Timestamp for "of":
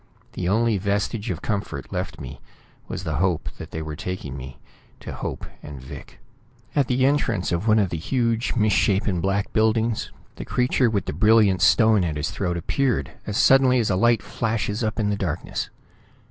1.29-1.43, 7.51-7.67, 7.77-7.89